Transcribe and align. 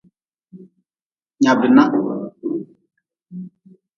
Nyabi 1.41 1.67
nah. 1.75 1.91